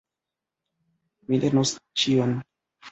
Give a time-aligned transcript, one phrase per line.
[1.31, 2.39] Mi lernos ĉion.